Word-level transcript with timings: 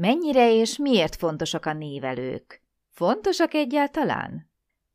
Mennyire 0.00 0.52
és 0.52 0.78
miért 0.78 1.16
fontosak 1.16 1.66
a 1.66 1.72
névelők? 1.72 2.62
Fontosak 2.90 3.54
egyáltalán? 3.54 4.50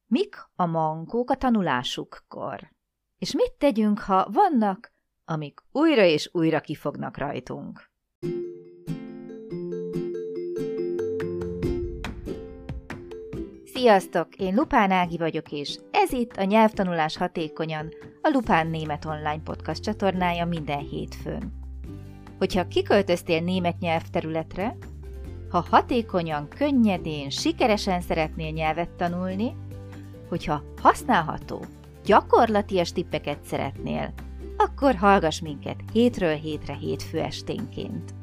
Mik 0.06 0.36
a 0.56 0.66
mankók 0.66 1.30
a 1.30 1.36
tanulásukkor? 1.36 2.72
És 3.18 3.34
mit 3.34 3.54
tegyünk, 3.58 4.00
ha 4.00 4.30
vannak, 4.32 4.94
amik 5.26 5.60
újra 5.72 6.04
és 6.04 6.30
újra 6.32 6.60
kifognak 6.60 7.18
rajtunk? 7.18 7.92
Sziasztok! 13.66 14.36
Én 14.36 14.56
Lupán 14.56 14.92
Ági 14.92 15.18
vagyok, 15.18 15.52
és 15.52 15.80
ez 15.92 16.12
itt 16.12 16.36
a 16.36 16.44
Nyelvtanulás 16.44 17.18
Hatékonyan, 17.18 17.94
a 18.22 18.30
Lupán 18.30 18.68
Német 18.68 19.06
Online 19.06 19.42
Podcast 19.44 19.84
csatornája 19.84 20.46
minden 20.46 20.80
hétfőn. 20.80 21.54
Hogyha 22.38 22.68
kiköltöztél 22.68 23.42
német 23.42 23.80
nyelvterületre, 23.80 24.78
ha 25.56 25.66
hatékonyan, 25.70 26.48
könnyedén, 26.48 27.30
sikeresen 27.30 28.02
szeretnél 28.02 28.52
nyelvet 28.52 28.90
tanulni, 28.90 29.56
hogyha 30.30 30.64
használható, 30.82 31.66
gyakorlatias 32.06 32.92
tippeket 32.92 33.44
szeretnél, 33.44 34.14
akkor 34.58 34.96
hallgass 34.96 35.40
minket 35.40 35.76
hétről 35.94 36.34
hétre 36.36 36.74
hétfő 36.74 37.20
esténként. 37.20 38.14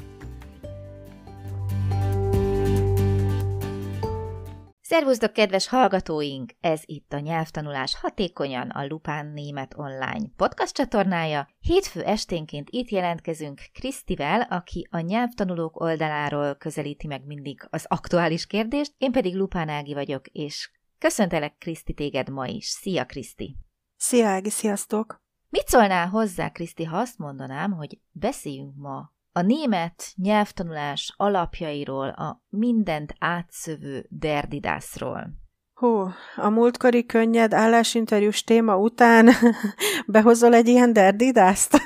Szervusztok, 4.93 5.33
kedves 5.33 5.69
hallgatóink! 5.69 6.53
Ez 6.61 6.83
itt 6.85 7.13
a 7.13 7.19
Nyelvtanulás 7.19 7.97
Hatékonyan 8.01 8.71
a 8.71 8.87
Lupán 8.87 9.27
Német 9.27 9.75
Online 9.77 10.29
podcast 10.37 10.75
csatornája. 10.75 11.49
Hétfő 11.61 12.03
esténként 12.03 12.69
itt 12.71 12.89
jelentkezünk 12.89 13.61
Krisztivel, 13.73 14.41
aki 14.41 14.89
a 14.91 14.99
nyelvtanulók 14.99 15.81
oldaláról 15.81 16.55
közelíti 16.55 17.07
meg 17.07 17.27
mindig 17.27 17.67
az 17.71 17.85
aktuális 17.89 18.47
kérdést, 18.47 18.95
én 18.99 19.13
pedig 19.13 19.35
Lupán 19.35 19.69
Ági 19.69 19.95
vagyok, 19.95 20.27
és 20.27 20.71
köszöntelek 20.99 21.57
Kriszti 21.59 21.93
téged 21.93 22.29
ma 22.29 22.47
is. 22.47 22.67
Szia, 22.67 23.05
Kriszti! 23.05 23.57
Szia, 23.97 24.29
Ági, 24.29 24.51
sziasztok! 24.51 25.23
Mit 25.49 25.69
szólnál 25.69 26.09
hozzá, 26.09 26.49
Kriszti, 26.49 26.85
ha 26.85 26.97
azt 26.97 27.19
mondanám, 27.19 27.73
hogy 27.73 27.99
beszéljünk 28.11 28.77
ma 28.77 29.13
a 29.33 29.41
német 29.41 30.13
nyelvtanulás 30.17 31.15
alapjairól, 31.17 32.09
a 32.09 32.43
mindent 32.49 33.15
átszövő 33.19 34.07
derdidászról. 34.09 35.41
Hú, 35.75 36.09
a 36.37 36.49
múltkori 36.49 37.07
könnyed 37.07 37.55
állásinterjús 37.55 38.45
téma 38.45 38.77
után 38.77 39.31
behozol 40.07 40.55
egy 40.55 40.69
ilyen 40.69 40.93
derdidászt? 40.93 41.77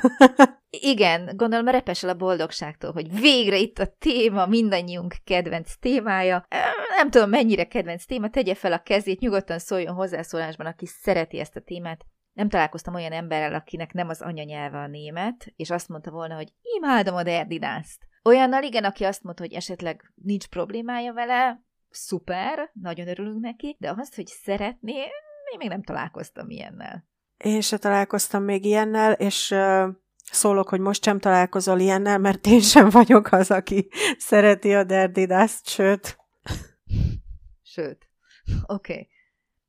Igen, 0.70 1.30
gondolom 1.36 1.68
repesel 1.68 2.10
a 2.10 2.14
boldogságtól, 2.14 2.92
hogy 2.92 3.20
végre 3.20 3.56
itt 3.56 3.78
a 3.78 3.94
téma, 3.98 4.46
mindannyiunk 4.46 5.14
kedvenc 5.24 5.76
témája. 5.80 6.46
Nem 6.96 7.10
tudom, 7.10 7.30
mennyire 7.30 7.64
kedvenc 7.64 8.04
téma, 8.04 8.30
tegye 8.30 8.54
fel 8.54 8.72
a 8.72 8.82
kezét, 8.82 9.20
nyugodtan 9.20 9.58
szóljon 9.58 9.94
hozzászólásban, 9.94 10.66
aki 10.66 10.86
szereti 10.86 11.38
ezt 11.38 11.56
a 11.56 11.60
témát 11.60 12.04
nem 12.36 12.48
találkoztam 12.48 12.94
olyan 12.94 13.12
emberrel, 13.12 13.54
akinek 13.54 13.92
nem 13.92 14.08
az 14.08 14.22
anyanyelve 14.22 14.78
a 14.78 14.86
német, 14.86 15.52
és 15.56 15.70
azt 15.70 15.88
mondta 15.88 16.10
volna, 16.10 16.34
hogy 16.34 16.52
imádom 16.76 17.14
a 17.14 17.22
derdidászt. 17.22 18.06
Olyannal 18.24 18.62
igen, 18.62 18.84
aki 18.84 19.04
azt 19.04 19.22
mondta, 19.22 19.42
hogy 19.42 19.52
esetleg 19.52 20.12
nincs 20.14 20.46
problémája 20.46 21.12
vele, 21.12 21.60
szuper, 21.90 22.70
nagyon 22.72 23.08
örülünk 23.08 23.40
neki, 23.40 23.76
de 23.78 23.94
azt, 23.96 24.14
hogy 24.14 24.26
szeretné, 24.26 24.92
én 24.92 25.58
még 25.58 25.68
nem 25.68 25.82
találkoztam 25.82 26.50
ilyennel. 26.50 27.04
Én 27.36 27.60
se 27.60 27.78
találkoztam 27.78 28.42
még 28.42 28.64
ilyennel, 28.64 29.12
és 29.12 29.50
uh, 29.50 29.88
szólok, 30.30 30.68
hogy 30.68 30.80
most 30.80 31.04
sem 31.04 31.18
találkozol 31.18 31.78
ilyennel, 31.78 32.18
mert 32.18 32.46
én 32.46 32.60
sem 32.60 32.88
vagyok 32.88 33.32
az, 33.32 33.50
aki 33.50 33.88
szereti 34.18 34.74
a 34.74 34.84
derdidászt, 34.84 35.68
sőt. 35.68 36.18
Sőt. 37.62 38.08
Oké. 38.66 38.92
Okay. 38.92 39.08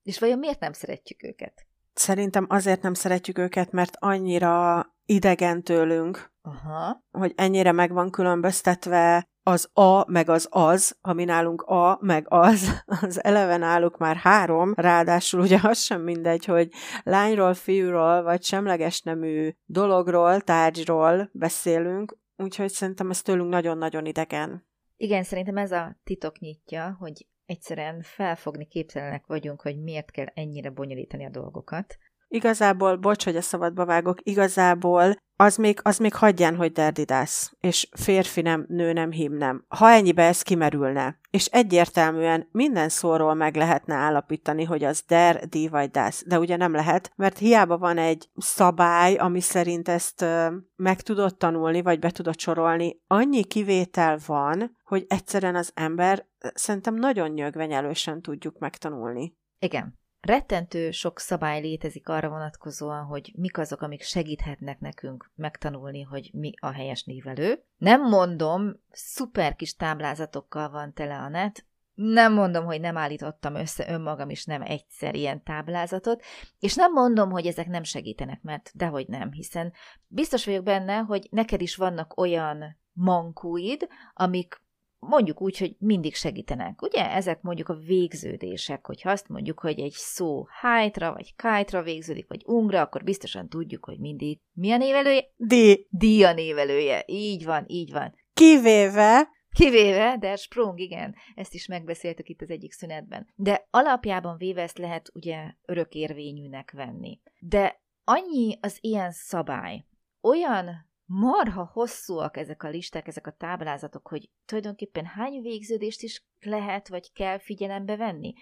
És 0.04 0.20
vajon 0.20 0.40
miért 0.40 0.60
nem 0.60 0.74
szeretjük 0.74 1.24
őket? 1.24 1.67
Szerintem 1.98 2.46
azért 2.50 2.82
nem 2.82 2.94
szeretjük 2.94 3.38
őket, 3.38 3.72
mert 3.72 3.96
annyira 4.00 4.86
idegen 5.06 5.64
tőlünk, 5.64 6.32
Aha. 6.42 7.04
hogy 7.12 7.34
ennyire 7.36 7.72
meg 7.72 7.92
van 7.92 8.12
különböztetve 8.12 9.28
az 9.44 9.70
a, 9.74 10.12
meg 10.12 10.30
az 10.30 10.48
az, 10.52 10.98
ami 11.02 11.24
nálunk 11.24 11.62
a, 11.62 11.98
meg 12.02 12.26
az, 12.30 12.84
az 13.02 13.24
eleve 13.24 13.58
náluk 13.58 13.98
már 13.98 14.16
három, 14.16 14.74
ráadásul 14.76 15.40
ugye 15.40 15.60
az 15.62 15.80
sem 15.80 16.02
mindegy, 16.02 16.46
hogy 16.46 16.70
lányról, 17.04 17.54
fiúról, 17.54 18.24
vagy 18.24 18.44
semleges 18.44 19.02
nemű 19.02 19.52
dologról, 19.66 20.42
tárgyról 20.42 21.30
beszélünk, 21.34 22.18
úgyhogy 22.36 22.70
szerintem 22.70 23.10
ez 23.10 23.22
tőlünk 23.22 23.50
nagyon-nagyon 23.50 24.06
idegen. 24.06 24.68
Igen, 24.98 25.24
szerintem 25.24 25.58
ez 25.58 25.72
a 25.72 25.98
titok 26.04 26.40
nyitja, 26.40 26.96
hogy 27.00 27.28
egyszerűen 27.48 28.02
felfogni 28.02 28.66
képtelenek 28.66 29.26
vagyunk, 29.26 29.62
hogy 29.62 29.84
miért 29.84 30.12
kell 30.12 30.26
ennyire 30.34 30.70
bonyolítani 30.70 31.26
a 31.26 31.30
dolgokat. 31.30 31.98
Igazából, 32.28 32.96
bocs, 32.96 33.24
hogy 33.24 33.36
a 33.36 33.42
szabadba 33.42 33.86
vágok, 33.86 34.18
igazából 34.24 35.16
az 35.40 35.56
még, 35.56 35.80
az 35.82 35.98
még 35.98 36.14
hagyján, 36.14 36.56
hogy 36.56 36.72
derdidász, 36.72 37.52
és 37.60 37.90
férfi 37.92 38.42
nem, 38.42 38.66
nő 38.68 38.94
nem, 38.94 39.12
hím 39.12 39.34
nem. 39.34 39.66
Ha 39.68 39.90
ennyibe 39.90 40.24
ez 40.24 40.42
kimerülne, 40.42 41.20
és 41.30 41.46
egyértelműen 41.46 42.48
minden 42.52 42.90
szóról 42.90 43.34
meg 43.34 43.56
lehetne 43.56 43.96
állapítani, 43.96 44.64
hogy 44.64 44.84
az 44.84 45.04
der, 45.08 45.48
di 45.48 45.68
vagy 45.68 45.90
dász, 45.90 46.24
de 46.26 46.40
ugye 46.40 46.56
nem 46.56 46.74
lehet, 46.74 47.12
mert 47.16 47.38
hiába 47.38 47.78
van 47.78 47.98
egy 47.98 48.30
szabály, 48.36 49.16
ami 49.16 49.42
szerint 49.42 49.88
ezt 49.88 50.22
ö, 50.22 50.56
meg 50.76 51.02
tudod 51.02 51.38
tanulni, 51.38 51.82
vagy 51.82 52.00
be 52.00 52.12
tudod 52.12 52.40
sorolni, 52.40 53.02
annyi 53.08 53.44
kivétel 53.44 54.20
van, 54.26 54.78
hogy 54.84 55.06
egyszerűen 55.08 55.56
az 55.56 55.72
ember 55.74 56.26
szerintem 56.54 56.96
nagyon 56.96 57.30
nyögvenyelősen 57.30 58.22
tudjuk 58.22 58.60
megtanulni. 58.60 59.36
Igen 59.60 60.06
rettentő 60.22 60.92
sok 60.92 61.20
szabály 61.20 61.62
létezik 61.62 62.10
arra 62.10 62.30
vonatkozóan, 62.30 63.06
hogy 63.06 63.34
mik 63.36 63.58
azok, 63.58 63.82
amik 63.82 64.02
segíthetnek 64.02 64.80
nekünk 64.80 65.32
megtanulni, 65.36 66.02
hogy 66.02 66.30
mi 66.34 66.54
a 66.60 66.72
helyes 66.72 67.04
névelő. 67.04 67.64
Nem 67.78 68.02
mondom, 68.02 68.82
szuper 68.92 69.56
kis 69.56 69.76
táblázatokkal 69.76 70.70
van 70.70 70.94
tele 70.94 71.18
a 71.18 71.30
net, 71.30 71.66
nem 71.98 72.34
mondom, 72.34 72.66
hogy 72.66 72.80
nem 72.80 72.98
állítottam 72.98 73.56
össze 73.56 73.92
önmagam 73.92 74.30
is 74.30 74.46
nem 74.46 74.62
egyszer 74.62 75.16
ilyen 75.16 75.44
táblázatot, 75.44 76.24
és 76.60 76.76
nem 76.76 76.92
mondom, 76.92 77.30
hogy 77.30 77.46
ezek 77.46 77.68
nem 77.68 77.84
segítenek, 77.84 78.42
mert 78.42 78.72
dehogy 78.74 79.08
nem, 79.08 79.32
hiszen 79.32 79.74
biztos 80.08 80.46
vagyok 80.46 80.64
benne, 80.64 80.98
hogy 80.98 81.28
neked 81.32 81.62
is 81.62 81.76
vannak 81.76 82.20
olyan 82.20 82.78
mankúid, 82.94 83.88
amik 84.14 84.62
mondjuk 85.00 85.42
úgy, 85.42 85.58
hogy 85.58 85.76
mindig 85.80 86.16
segítenek. 86.16 86.82
Ugye 86.82 87.12
ezek 87.12 87.42
mondjuk 87.42 87.70
a 87.70 87.78
végződések, 87.86 88.86
hogyha 88.86 89.10
azt 89.10 89.28
mondjuk, 89.28 89.60
hogy 89.60 89.80
egy 89.80 89.92
szó 89.96 90.46
hájtra 90.62 91.14
vagy 91.14 91.36
kájtra 91.36 91.82
végződik, 91.82 92.28
vagy 92.28 92.42
ungra, 92.46 92.82
akkor 92.82 93.04
biztosan 93.04 93.50
tudjuk, 93.50 93.86
hogy 93.86 94.00
mindig 94.00 94.40
mi 94.54 94.72
a 94.72 94.78
névelője? 94.78 95.24
Di. 95.36 95.88
Di 95.90 96.24
a 96.24 96.34
névelője. 96.34 97.04
Így 97.06 97.46
van, 97.46 97.64
így 97.68 97.92
van. 97.92 98.16
Kivéve 98.34 99.36
Kivéve, 99.58 100.18
der 100.20 100.38
Sprung, 100.38 100.80
igen, 100.80 101.16
ezt 101.36 101.54
is 101.54 101.68
megbeszéltük 101.68 102.30
itt 102.30 102.42
az 102.42 102.50
egyik 102.50 102.72
szünetben. 102.72 103.28
De 103.36 103.68
alapjában 103.70 104.38
véve 104.38 104.62
ezt 104.62 104.78
lehet 104.78 105.10
ugye 105.14 105.54
örökérvényűnek 105.66 106.72
venni. 106.72 107.20
De 107.40 107.82
annyi 108.04 108.58
az 108.62 108.78
ilyen 108.82 109.12
szabály, 109.12 109.86
olyan 110.22 110.87
marha 111.10 111.70
hosszúak 111.74 112.38
ezek 112.38 112.64
a 112.64 112.70
listák, 112.70 113.08
ezek 113.08 113.28
a 113.28 113.32
táblázatok, 113.32 114.08
hogy 114.08 114.30
tulajdonképpen 114.46 115.06
hány 115.06 115.42
végződést 115.42 116.02
is 116.02 116.24
lehet 116.40 116.88
vagy 116.88 117.14
kell 117.14 117.38
figyelembe 117.38 117.96
venni. 117.96 118.34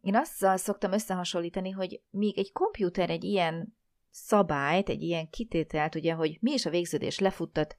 Én 0.00 0.16
azzal 0.16 0.56
szoktam 0.56 0.92
összehasonlítani, 0.92 1.70
hogy 1.70 2.02
még 2.10 2.38
egy 2.38 2.52
kompjúter 2.52 3.10
egy 3.10 3.24
ilyen 3.24 3.76
szabályt, 4.10 4.88
egy 4.88 5.02
ilyen 5.02 5.28
kitételt, 5.30 5.94
ugye, 5.94 6.12
hogy 6.12 6.38
mi 6.40 6.52
is 6.52 6.66
a 6.66 6.70
végződés 6.70 7.18
lefuttat 7.18 7.78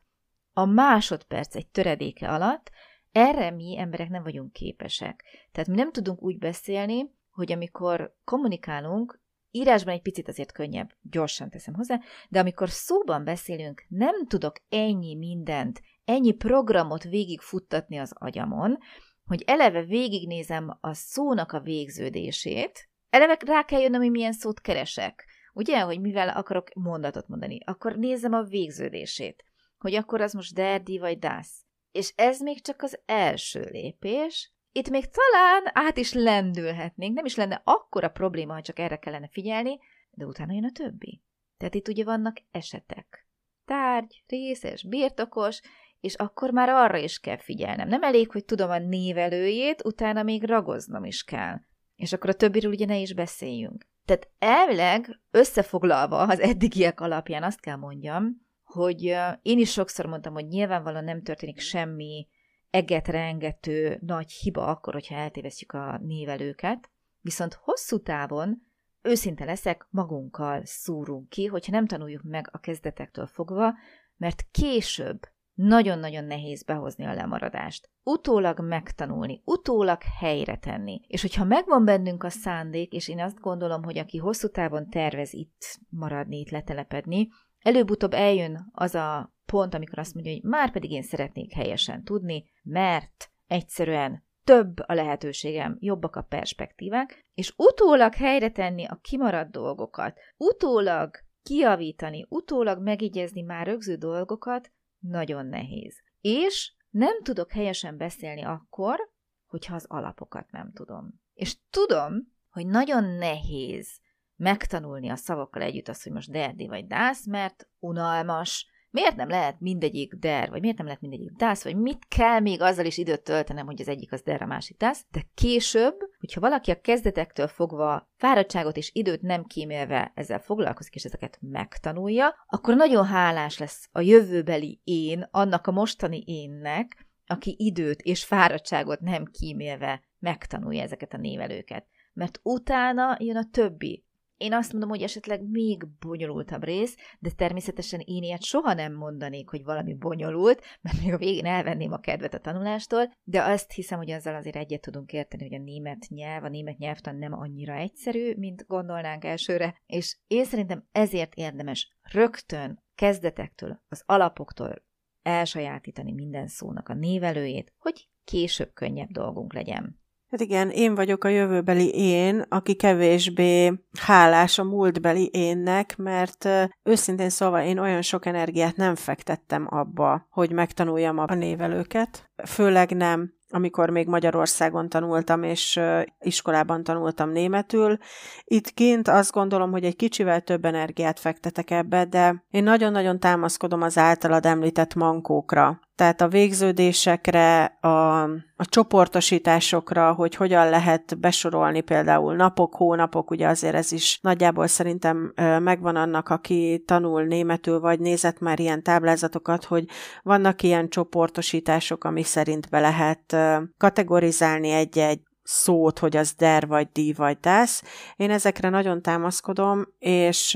a 0.53 0.65
másodperc 0.65 1.55
egy 1.55 1.67
töredéke 1.67 2.29
alatt, 2.29 2.71
erre 3.11 3.51
mi 3.51 3.77
emberek 3.77 4.09
nem 4.09 4.23
vagyunk 4.23 4.53
képesek. 4.53 5.23
Tehát 5.51 5.69
mi 5.69 5.75
nem 5.75 5.91
tudunk 5.91 6.21
úgy 6.21 6.37
beszélni, 6.37 7.11
hogy 7.29 7.51
amikor 7.51 8.15
kommunikálunk, 8.23 9.21
Írásban 9.51 9.93
egy 9.93 10.01
picit 10.01 10.27
azért 10.27 10.51
könnyebb, 10.51 10.91
gyorsan 11.01 11.49
teszem 11.49 11.73
hozzá, 11.73 11.99
de 12.29 12.39
amikor 12.39 12.69
szóban 12.69 13.23
beszélünk, 13.23 13.85
nem 13.87 14.27
tudok 14.27 14.55
ennyi 14.69 15.15
mindent, 15.15 15.81
ennyi 16.05 16.31
programot 16.31 17.03
végigfuttatni 17.03 17.97
az 17.97 18.13
agyamon, 18.15 18.77
hogy 19.25 19.43
eleve 19.45 19.83
végignézem 19.83 20.77
a 20.81 20.93
szónak 20.93 21.51
a 21.51 21.59
végződését, 21.59 22.89
eleve 23.09 23.37
rá 23.45 23.63
kell 23.63 23.79
jönnöm, 23.79 24.01
hogy 24.01 24.11
milyen 24.11 24.33
szót 24.33 24.61
keresek. 24.61 25.25
Ugye, 25.53 25.79
hogy 25.79 26.01
mivel 26.01 26.29
akarok 26.29 26.73
mondatot 26.73 27.27
mondani, 27.27 27.57
akkor 27.65 27.95
nézem 27.95 28.33
a 28.33 28.43
végződését, 28.43 29.43
hogy 29.77 29.95
akkor 29.95 30.21
az 30.21 30.33
most 30.33 30.53
derdi 30.53 30.99
vagy 30.99 31.19
dász. 31.19 31.65
És 31.91 32.13
ez 32.15 32.39
még 32.39 32.61
csak 32.61 32.81
az 32.81 32.99
első 33.05 33.67
lépés, 33.71 34.51
itt 34.71 34.89
még 34.89 35.05
talán 35.09 35.63
át 35.73 35.97
is 35.97 36.13
lendülhetnénk, 36.13 37.15
nem 37.15 37.25
is 37.25 37.35
lenne 37.35 37.61
akkora 37.63 38.09
probléma, 38.09 38.53
ha 38.53 38.61
csak 38.61 38.79
erre 38.79 38.97
kellene 38.97 39.27
figyelni, 39.31 39.79
de 40.11 40.25
utána 40.25 40.53
jön 40.53 40.65
a 40.65 40.71
többi. 40.71 41.21
Tehát 41.57 41.75
itt 41.75 41.87
ugye 41.87 42.03
vannak 42.03 42.37
esetek. 42.51 43.27
Tárgy, 43.65 44.23
részes, 44.27 44.83
birtokos, 44.83 45.61
és 45.99 46.15
akkor 46.15 46.51
már 46.51 46.69
arra 46.69 46.97
is 46.97 47.19
kell 47.19 47.37
figyelnem. 47.37 47.87
Nem 47.87 48.03
elég, 48.03 48.31
hogy 48.31 48.45
tudom 48.45 48.69
a 48.69 48.77
névelőjét, 48.77 49.85
utána 49.85 50.23
még 50.23 50.43
ragoznom 50.43 51.03
is 51.03 51.23
kell. 51.23 51.57
És 51.95 52.13
akkor 52.13 52.29
a 52.29 52.33
többiről 52.33 52.71
ugye 52.71 52.85
ne 52.85 52.97
is 52.97 53.13
beszéljünk. 53.13 53.87
Tehát 54.05 54.29
elvileg 54.39 55.19
összefoglalva 55.31 56.17
az 56.17 56.39
eddigiek 56.39 56.99
alapján 56.99 57.43
azt 57.43 57.59
kell 57.59 57.75
mondjam, 57.75 58.47
hogy 58.63 59.01
én 59.41 59.59
is 59.59 59.71
sokszor 59.71 60.05
mondtam, 60.05 60.33
hogy 60.33 60.47
nyilvánvalóan 60.47 61.03
nem 61.03 61.21
történik 61.21 61.59
semmi 61.59 62.27
eget 62.71 63.07
rengető 63.07 63.99
nagy 64.01 64.31
hiba 64.31 64.67
akkor, 64.67 64.93
hogyha 64.93 65.15
eltévesztjük 65.15 65.71
a 65.71 65.99
névelőket, 66.03 66.89
viszont 67.21 67.53
hosszú 67.53 68.01
távon 68.01 68.69
őszinte 69.01 69.45
leszek, 69.45 69.87
magunkkal 69.89 70.61
szúrunk 70.65 71.29
ki, 71.29 71.45
hogyha 71.45 71.71
nem 71.71 71.85
tanuljuk 71.85 72.21
meg 72.23 72.49
a 72.51 72.59
kezdetektől 72.59 73.25
fogva, 73.25 73.73
mert 74.17 74.45
később 74.51 75.19
nagyon-nagyon 75.53 76.23
nehéz 76.23 76.63
behozni 76.63 77.05
a 77.05 77.13
lemaradást. 77.13 77.89
Utólag 78.03 78.59
megtanulni, 78.59 79.41
utólag 79.45 80.01
helyre 80.19 80.57
tenni. 80.57 81.01
És 81.07 81.21
hogyha 81.21 81.43
megvan 81.43 81.85
bennünk 81.85 82.23
a 82.23 82.29
szándék, 82.29 82.93
és 82.93 83.07
én 83.07 83.19
azt 83.19 83.39
gondolom, 83.39 83.83
hogy 83.83 83.97
aki 83.97 84.17
hosszú 84.17 84.47
távon 84.47 84.89
tervez 84.89 85.33
itt 85.33 85.79
maradni, 85.89 86.39
itt 86.39 86.49
letelepedni, 86.49 87.27
előbb-utóbb 87.61 88.13
eljön 88.13 88.69
az 88.71 88.95
a 88.95 89.33
pont, 89.45 89.73
amikor 89.73 89.99
azt 89.99 90.13
mondja, 90.13 90.31
hogy 90.31 90.43
már 90.43 90.71
pedig 90.71 90.91
én 90.91 91.03
szeretnék 91.03 91.53
helyesen 91.53 92.03
tudni, 92.03 92.51
mert 92.63 93.31
egyszerűen 93.47 94.23
több 94.43 94.79
a 94.85 94.93
lehetőségem, 94.93 95.77
jobbak 95.79 96.15
a 96.15 96.21
perspektívák, 96.21 97.25
és 97.33 97.53
utólag 97.57 98.13
helyre 98.13 98.51
tenni 98.51 98.85
a 98.85 98.99
kimaradt 99.01 99.51
dolgokat, 99.51 100.19
utólag 100.37 101.09
kiavítani, 101.43 102.25
utólag 102.29 102.81
megigyezni 102.81 103.41
már 103.41 103.65
rögző 103.65 103.95
dolgokat, 103.95 104.71
nagyon 104.99 105.45
nehéz. 105.45 106.01
És 106.21 106.73
nem 106.89 107.21
tudok 107.23 107.51
helyesen 107.51 107.97
beszélni 107.97 108.43
akkor, 108.43 108.99
hogyha 109.45 109.75
az 109.75 109.85
alapokat 109.87 110.51
nem 110.51 110.71
tudom. 110.73 111.21
És 111.33 111.57
tudom, 111.69 112.13
hogy 112.49 112.67
nagyon 112.67 113.03
nehéz 113.03 113.99
megtanulni 114.41 115.09
a 115.09 115.15
szavakkal 115.15 115.61
együtt 115.61 115.87
azt, 115.87 116.03
hogy 116.03 116.11
most 116.11 116.31
derdi 116.31 116.67
vagy 116.67 116.87
dász, 116.87 117.27
mert 117.27 117.67
unalmas, 117.79 118.69
miért 118.89 119.15
nem 119.15 119.29
lehet 119.29 119.59
mindegyik 119.59 120.13
der, 120.13 120.49
vagy 120.49 120.61
miért 120.61 120.77
nem 120.77 120.85
lehet 120.85 121.01
mindegyik 121.01 121.31
dász, 121.31 121.63
vagy 121.63 121.75
mit 121.75 122.05
kell 122.07 122.39
még 122.39 122.61
azzal 122.61 122.85
is 122.85 122.97
időt 122.97 123.23
töltenem, 123.23 123.65
hogy 123.65 123.81
az 123.81 123.87
egyik 123.87 124.11
az 124.11 124.21
der, 124.21 124.41
a 124.41 124.45
másik 124.45 124.77
dász, 124.77 125.05
de 125.11 125.21
később, 125.33 125.95
hogyha 126.19 126.39
valaki 126.39 126.71
a 126.71 126.81
kezdetektől 126.81 127.47
fogva 127.47 128.09
fáradtságot 128.17 128.77
és 128.77 128.91
időt 128.93 129.21
nem 129.21 129.43
kímélve 129.43 130.11
ezzel 130.15 130.39
foglalkozik, 130.39 130.95
és 130.95 131.03
ezeket 131.03 131.37
megtanulja, 131.41 132.35
akkor 132.47 132.75
nagyon 132.75 133.05
hálás 133.05 133.57
lesz 133.57 133.89
a 133.91 134.01
jövőbeli 134.01 134.81
én, 134.83 135.27
annak 135.31 135.67
a 135.67 135.71
mostani 135.71 136.23
énnek, 136.25 137.09
aki 137.25 137.55
időt 137.59 138.01
és 138.01 138.23
fáradtságot 138.23 138.99
nem 138.99 139.25
kímélve 139.25 140.03
megtanulja 140.19 140.81
ezeket 140.81 141.13
a 141.13 141.17
névelőket. 141.17 141.85
Mert 142.13 142.39
utána 142.43 143.17
jön 143.19 143.37
a 143.37 143.49
többi, 143.51 144.05
én 144.41 144.53
azt 144.53 144.71
mondom, 144.71 144.89
hogy 144.89 145.01
esetleg 145.01 145.49
még 145.49 145.87
bonyolultabb 145.99 146.63
rész, 146.63 146.95
de 147.19 147.29
természetesen 147.31 147.99
én 147.99 148.23
ilyet 148.23 148.43
soha 148.43 148.73
nem 148.73 148.93
mondanék, 148.93 149.49
hogy 149.49 149.63
valami 149.63 149.93
bonyolult, 149.93 150.61
mert 150.81 151.01
még 151.01 151.13
a 151.13 151.17
végén 151.17 151.45
elvenném 151.45 151.91
a 151.91 151.99
kedvet 151.99 152.33
a 152.33 152.39
tanulástól, 152.39 153.13
de 153.23 153.43
azt 153.43 153.71
hiszem, 153.71 153.97
hogy 153.97 154.11
azzal 154.11 154.35
azért 154.35 154.55
egyet 154.55 154.81
tudunk 154.81 155.13
érteni, 155.13 155.43
hogy 155.43 155.59
a 155.59 155.63
német 155.63 156.05
nyelv, 156.09 156.43
a 156.43 156.49
német 156.49 156.77
nyelvtan 156.77 157.15
nem 157.15 157.33
annyira 157.33 157.73
egyszerű, 157.73 158.35
mint 158.35 158.65
gondolnánk 158.67 159.25
elsőre, 159.25 159.81
és 159.85 160.17
én 160.27 160.45
szerintem 160.45 160.87
ezért 160.91 161.33
érdemes 161.33 161.97
rögtön 162.01 162.83
kezdetektől, 162.95 163.81
az 163.87 164.03
alapoktól 164.05 164.83
elsajátítani 165.21 166.11
minden 166.11 166.47
szónak 166.47 166.89
a 166.89 166.93
névelőjét, 166.93 167.73
hogy 167.77 168.09
később 168.23 168.73
könnyebb 168.73 169.09
dolgunk 169.09 169.53
legyen. 169.53 170.00
Hát 170.31 170.41
igen, 170.41 170.69
én 170.69 170.95
vagyok 170.95 171.23
a 171.23 171.27
jövőbeli 171.27 171.89
én, 171.93 172.45
aki 172.49 172.75
kevésbé 172.75 173.73
hálás 173.99 174.59
a 174.59 174.63
múltbeli 174.63 175.29
énnek, 175.33 175.97
mert 175.97 176.49
őszintén 176.83 177.29
szólva 177.29 177.63
én 177.63 177.77
olyan 177.77 178.01
sok 178.01 178.25
energiát 178.25 178.75
nem 178.75 178.95
fektettem 178.95 179.67
abba, 179.69 180.27
hogy 180.29 180.51
megtanuljam 180.51 181.17
a 181.17 181.33
névelőket. 181.35 182.31
Főleg 182.45 182.95
nem 182.95 183.39
amikor 183.53 183.89
még 183.89 184.07
Magyarországon 184.07 184.89
tanultam, 184.89 185.43
és 185.43 185.79
iskolában 186.19 186.83
tanultam 186.83 187.29
németül. 187.29 187.97
Itt 188.43 188.69
kint 188.69 189.07
azt 189.07 189.31
gondolom, 189.31 189.71
hogy 189.71 189.83
egy 189.83 189.95
kicsivel 189.95 190.41
több 190.41 190.65
energiát 190.65 191.19
fektetek 191.19 191.71
ebbe, 191.71 192.05
de 192.05 192.43
én 192.49 192.63
nagyon-nagyon 192.63 193.19
támaszkodom 193.19 193.81
az 193.81 193.97
általad 193.97 194.45
említett 194.45 194.95
mankókra. 194.95 195.79
Tehát 195.95 196.21
a 196.21 196.27
végződésekre, 196.27 197.63
a, 197.63 198.21
a 198.55 198.65
csoportosításokra, 198.69 200.13
hogy 200.13 200.35
hogyan 200.35 200.69
lehet 200.69 201.19
besorolni 201.19 201.81
például 201.81 202.35
napok, 202.35 202.75
hónapok, 202.75 203.31
ugye 203.31 203.47
azért 203.47 203.75
ez 203.75 203.91
is 203.91 204.19
nagyjából 204.21 204.67
szerintem 204.67 205.33
megvan 205.59 205.95
annak, 205.95 206.29
aki 206.29 206.83
tanul 206.85 207.23
németül, 207.23 207.79
vagy 207.79 207.99
nézett 207.99 208.39
már 208.39 208.59
ilyen 208.59 208.83
táblázatokat, 208.83 209.63
hogy 209.63 209.85
vannak 210.21 210.63
ilyen 210.63 210.89
csoportosítások, 210.89 212.03
ami 212.03 212.23
szerint 212.23 212.69
be 212.69 212.79
lehet 212.79 213.37
kategorizálni 213.77 214.69
egy-egy 214.69 215.19
szót, 215.51 215.99
hogy 215.99 216.17
az 216.17 216.33
der 216.33 216.67
vagy 216.67 216.87
di 216.91 217.13
vagy 217.13 217.37
dász. 217.39 217.83
Én 218.15 218.31
ezekre 218.31 218.69
nagyon 218.69 219.01
támaszkodom, 219.01 219.87
és 219.99 220.55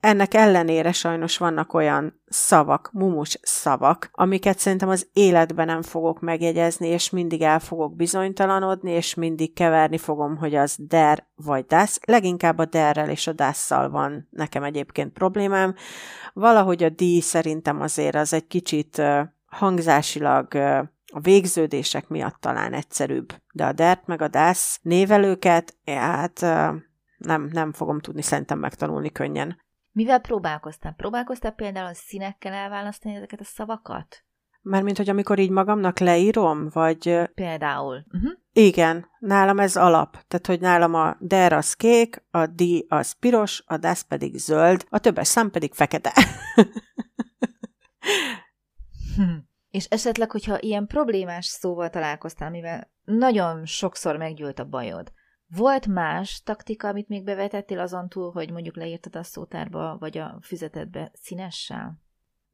ennek 0.00 0.34
ellenére 0.34 0.92
sajnos 0.92 1.38
vannak 1.38 1.74
olyan 1.74 2.20
szavak, 2.26 2.90
mumus 2.92 3.38
szavak, 3.42 4.10
amiket 4.12 4.58
szerintem 4.58 4.88
az 4.88 5.08
életben 5.12 5.66
nem 5.66 5.82
fogok 5.82 6.20
megjegyezni, 6.20 6.88
és 6.88 7.10
mindig 7.10 7.42
el 7.42 7.60
fogok 7.60 7.96
bizonytalanodni, 7.96 8.90
és 8.90 9.14
mindig 9.14 9.52
keverni 9.52 9.98
fogom, 9.98 10.36
hogy 10.36 10.54
az 10.54 10.76
der 10.78 11.26
vagy 11.34 11.64
dász. 11.64 12.00
Leginkább 12.04 12.58
a 12.58 12.64
derrel 12.64 13.10
és 13.10 13.26
a 13.26 13.32
dásszal 13.32 13.90
van 13.90 14.28
nekem 14.30 14.62
egyébként 14.62 15.12
problémám. 15.12 15.74
Valahogy 16.32 16.82
a 16.82 16.88
di 16.88 17.20
szerintem 17.20 17.80
azért 17.80 18.14
az 18.14 18.32
egy 18.32 18.46
kicsit 18.46 19.02
hangzásilag 19.46 20.48
a 21.12 21.20
végződések 21.20 22.08
miatt 22.08 22.40
talán 22.40 22.72
egyszerűbb, 22.72 23.34
de 23.52 23.64
a 23.64 23.72
DERT 23.72 24.06
meg 24.06 24.22
a 24.22 24.28
DASZ 24.28 24.78
névelőket, 24.82 25.76
hát 25.84 26.40
nem, 27.16 27.48
nem 27.52 27.72
fogom 27.72 28.00
tudni 28.00 28.22
szerintem 28.22 28.58
megtanulni 28.58 29.12
könnyen. 29.12 29.66
Mivel 29.92 30.20
próbálkoztál? 30.20 30.92
Próbálkoztál 30.92 31.52
például 31.52 31.86
a 31.86 31.94
színekkel 31.94 32.52
elválasztani 32.52 33.14
ezeket 33.14 33.40
a 33.40 33.44
szavakat? 33.44 34.22
Mármint, 34.62 34.96
hogy 34.96 35.08
amikor 35.08 35.38
így 35.38 35.50
magamnak 35.50 35.98
leírom, 35.98 36.68
vagy... 36.72 37.20
Például. 37.34 38.04
Uh-huh. 38.12 38.32
Igen, 38.52 39.06
nálam 39.18 39.58
ez 39.58 39.76
alap. 39.76 40.10
Tehát, 40.12 40.46
hogy 40.46 40.60
nálam 40.60 40.94
a 40.94 41.16
der 41.20 41.52
az 41.52 41.74
kék, 41.74 42.24
a 42.30 42.46
di 42.46 42.86
az 42.88 43.12
piros, 43.12 43.62
a 43.66 43.76
das 43.76 44.02
pedig 44.02 44.36
zöld, 44.36 44.86
a 44.88 44.98
többes 44.98 45.28
szám 45.28 45.50
pedig 45.50 45.74
fekete. 45.74 46.12
hm. 49.16 49.47
És 49.78 49.84
esetleg, 49.84 50.30
hogyha 50.30 50.60
ilyen 50.60 50.86
problémás 50.86 51.46
szóval 51.46 51.90
találkoztál, 51.90 52.50
mivel 52.50 52.90
nagyon 53.04 53.66
sokszor 53.66 54.16
meggyűlt 54.16 54.58
a 54.58 54.68
bajod, 54.68 55.12
volt 55.46 55.86
más 55.86 56.42
taktika, 56.42 56.88
amit 56.88 57.08
még 57.08 57.24
bevetettél 57.24 57.78
azon 57.78 58.08
túl, 58.08 58.32
hogy 58.32 58.50
mondjuk 58.50 58.76
leírtad 58.76 59.16
a 59.16 59.22
szótárba, 59.22 59.96
vagy 59.98 60.18
a 60.18 60.38
füzetedbe 60.42 61.10
színessel? 61.14 62.00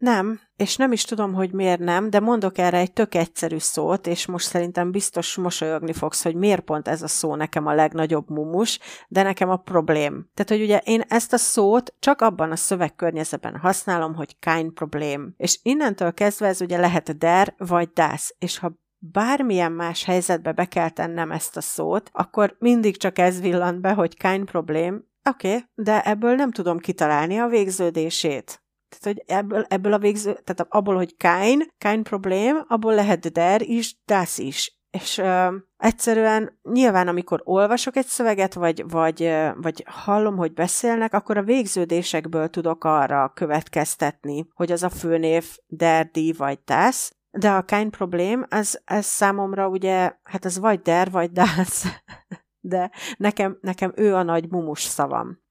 Nem, 0.05 0.41
és 0.57 0.77
nem 0.77 0.93
is 0.93 1.03
tudom, 1.03 1.35
hogy 1.35 1.53
miért 1.53 1.79
nem, 1.79 2.11
de 2.11 2.21
mondok 2.21 2.59
erre 2.59 2.79
egy 2.79 2.93
tök 2.93 3.15
egyszerű 3.15 3.59
szót, 3.59 4.07
és 4.07 4.27
most 4.27 4.47
szerintem 4.47 4.91
biztos 4.91 5.37
mosolyogni 5.37 5.93
fogsz, 5.93 6.23
hogy 6.23 6.35
miért 6.35 6.61
pont 6.61 6.89
ez 6.89 7.03
a 7.03 7.09
szó 7.09 7.35
nekem 7.35 7.67
a 7.67 7.75
legnagyobb 7.75 8.31
mumus, 8.31 8.79
de 9.09 9.23
nekem 9.23 9.51
a 9.51 9.57
problém. 9.57 10.31
Tehát, 10.35 10.51
hogy 10.51 10.63
ugye 10.63 10.79
én 10.85 11.03
ezt 11.09 11.33
a 11.33 11.37
szót 11.37 11.95
csak 11.99 12.21
abban 12.21 12.51
a 12.51 12.57
szövegkörnyezetben 12.57 13.57
használom, 13.57 14.15
hogy 14.15 14.39
kind 14.39 14.73
problém. 14.73 15.35
És 15.37 15.59
innentől 15.63 16.13
kezdve 16.13 16.47
ez 16.47 16.61
ugye 16.61 16.79
lehet 16.79 17.19
der 17.19 17.55
vagy 17.59 17.89
das, 17.89 18.35
és 18.39 18.59
ha 18.59 18.73
bármilyen 18.99 19.73
más 19.73 20.05
helyzetbe 20.05 20.53
be 20.53 20.65
kell 20.65 20.91
tennem 20.91 21.31
ezt 21.31 21.57
a 21.57 21.61
szót, 21.61 22.11
akkor 22.13 22.57
mindig 22.59 22.97
csak 22.97 23.19
ez 23.19 23.41
villant 23.41 23.81
be, 23.81 23.93
hogy 23.93 24.17
kind 24.17 24.45
problém, 24.45 25.13
Oké, 25.31 25.49
okay, 25.49 25.65
de 25.75 26.03
ebből 26.03 26.35
nem 26.35 26.51
tudom 26.51 26.79
kitalálni 26.79 27.39
a 27.39 27.47
végződését. 27.47 28.64
Tehát, 28.99 29.17
hogy 29.17 29.37
ebből, 29.37 29.65
ebből 29.69 29.93
a 29.93 29.99
végző, 29.99 30.33
tehát 30.33 30.67
abból, 30.69 30.97
hogy 30.97 31.17
kein, 31.17 31.63
kein 31.79 32.03
problém, 32.03 32.65
abból 32.69 32.95
lehet 32.95 33.33
der 33.33 33.63
is, 33.63 33.97
das 34.05 34.39
is. 34.39 34.79
És 34.91 35.19
ö, 35.19 35.57
egyszerűen 35.77 36.59
nyilván, 36.63 37.09
amikor 37.09 37.41
olvasok 37.45 37.97
egy 37.97 38.07
szöveget, 38.07 38.55
vagy, 38.55 38.85
vagy, 38.89 39.19
vagy 39.57 39.85
hallom, 39.87 40.37
hogy 40.37 40.53
beszélnek, 40.53 41.15
akkor 41.15 41.37
a 41.37 41.43
végződésekből 41.43 42.49
tudok 42.49 42.85
arra 42.85 43.33
következtetni, 43.35 44.47
hogy 44.55 44.73
az 44.73 44.83
a 44.83 44.89
főnév 44.89 45.57
der, 45.67 46.11
di 46.11 46.33
vagy 46.33 46.59
das, 46.65 47.13
de 47.31 47.51
a 47.51 47.63
kein 47.63 47.91
problém, 47.91 48.47
ez, 48.49 48.81
ez 48.85 49.07
számomra 49.07 49.69
ugye, 49.69 50.17
hát 50.23 50.45
ez 50.45 50.59
vagy 50.59 50.81
der, 50.81 51.11
vagy 51.11 51.31
das, 51.33 51.85
de 52.73 52.91
nekem, 53.17 53.59
nekem 53.61 53.93
ő 53.97 54.15
a 54.15 54.23
nagy 54.23 54.51
mumus 54.51 54.83
szavam. 54.83 55.43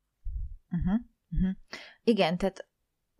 Uh-huh. 0.72 1.00
Uh-huh. 1.30 1.56
Igen, 2.04 2.38
tehát 2.38 2.68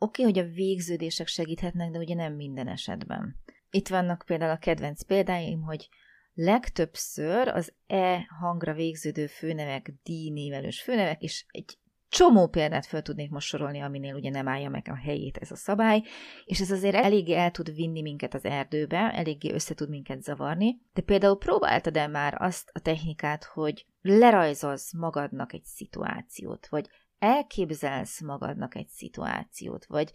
Oké, 0.04 0.22
okay, 0.22 0.34
hogy 0.34 0.50
a 0.50 0.54
végződések 0.54 1.28
segíthetnek, 1.28 1.92
de 1.92 1.98
ugye 1.98 2.16
nem 2.16 2.34
minden 2.34 2.68
esetben. 2.68 3.36
Itt 3.70 3.88
vannak 3.88 4.24
például 4.26 4.52
a 4.52 4.58
kedvenc 4.58 5.04
példáim, 5.04 5.62
hogy 5.62 5.90
legtöbbször 6.34 7.48
az 7.48 7.74
E 7.88 8.28
hangra 8.40 8.74
végződő 8.74 9.28
főnevek, 9.28 9.88
D 9.88 10.10
névelős 10.34 10.82
főnevek, 10.82 11.22
és 11.22 11.46
egy 11.48 11.78
csomó 12.10 12.48
példát 12.48 12.86
fel 12.86 13.02
tudnék 13.02 13.30
most 13.30 13.48
sorolni, 13.48 13.80
aminél 13.80 14.16
ugye 14.16 14.30
nem 14.30 14.48
állja 14.48 14.70
meg 14.70 14.88
a 14.90 14.96
helyét 14.96 15.38
ez 15.38 15.52
a 15.52 15.56
szabály, 15.56 16.02
és 16.46 16.60
ez 16.60 16.72
azért 16.72 16.96
eléggé 16.96 17.34
el 17.34 17.52
tud 17.52 17.76
vinni 17.76 18.02
minket 18.02 18.34
az 18.34 18.46
erdőbe, 18.46 18.98
eléggé 18.98 19.54
össze 19.54 19.74
tud 19.74 19.90
minket 19.90 20.24
zavarni, 20.24 20.82
de 20.94 21.02
például 21.02 21.38
próbáltad 21.38 21.98
el 21.98 22.10
már 22.10 22.42
azt 22.42 22.70
a 22.74 22.80
technikát, 22.80 23.44
hogy 23.44 23.86
lerajzolsz 24.02 24.94
magadnak 24.94 25.54
egy 25.54 25.64
szituációt, 25.64 26.68
vagy 26.68 26.90
elképzelsz 27.24 28.22
magadnak 28.22 28.76
egy 28.76 28.88
szituációt, 28.88 29.86
vagy 29.86 30.12